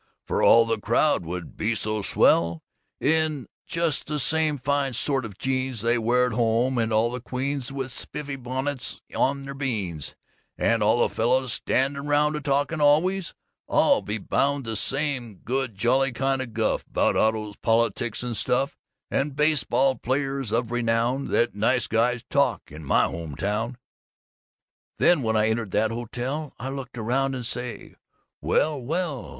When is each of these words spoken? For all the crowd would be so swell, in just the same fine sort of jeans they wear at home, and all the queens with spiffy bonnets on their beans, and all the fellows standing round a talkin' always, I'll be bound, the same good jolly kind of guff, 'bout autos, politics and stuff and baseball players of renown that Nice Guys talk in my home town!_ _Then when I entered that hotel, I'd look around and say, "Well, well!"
For 0.25 0.41
all 0.41 0.65
the 0.65 0.79
crowd 0.79 1.25
would 1.27 1.55
be 1.55 1.75
so 1.75 2.01
swell, 2.01 2.63
in 2.99 3.47
just 3.67 4.07
the 4.07 4.17
same 4.17 4.57
fine 4.57 4.93
sort 4.93 5.25
of 5.25 5.37
jeans 5.37 5.81
they 5.81 5.99
wear 5.99 6.25
at 6.25 6.31
home, 6.31 6.79
and 6.79 6.91
all 6.91 7.11
the 7.11 7.21
queens 7.21 7.71
with 7.71 7.91
spiffy 7.91 8.35
bonnets 8.35 8.99
on 9.15 9.43
their 9.43 9.53
beans, 9.53 10.15
and 10.57 10.81
all 10.81 11.07
the 11.07 11.13
fellows 11.13 11.53
standing 11.53 12.05
round 12.07 12.35
a 12.35 12.41
talkin' 12.41 12.81
always, 12.81 13.35
I'll 13.69 14.01
be 14.01 14.17
bound, 14.17 14.65
the 14.65 14.75
same 14.75 15.35
good 15.35 15.75
jolly 15.75 16.11
kind 16.11 16.41
of 16.41 16.53
guff, 16.55 16.83
'bout 16.87 17.15
autos, 17.15 17.57
politics 17.57 18.23
and 18.23 18.35
stuff 18.35 18.79
and 19.11 19.35
baseball 19.35 19.97
players 19.97 20.51
of 20.51 20.71
renown 20.71 21.25
that 21.27 21.53
Nice 21.53 21.85
Guys 21.85 22.23
talk 22.27 22.71
in 22.71 22.83
my 22.83 23.03
home 23.05 23.35
town!_ 23.35 23.75
_Then 24.99 25.21
when 25.21 25.37
I 25.37 25.49
entered 25.49 25.69
that 25.73 25.91
hotel, 25.91 26.55
I'd 26.57 26.69
look 26.73 26.89
around 26.97 27.35
and 27.35 27.45
say, 27.45 27.93
"Well, 28.41 28.81
well!" 28.81 29.29